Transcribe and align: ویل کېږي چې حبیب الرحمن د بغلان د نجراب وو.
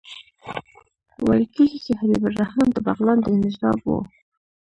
ویل 1.25 1.45
کېږي 1.55 1.79
چې 1.85 1.91
حبیب 1.99 2.23
الرحمن 2.27 2.67
د 2.71 2.77
بغلان 2.87 3.17
د 3.23 3.27
نجراب 3.41 3.79
وو. 3.83 3.97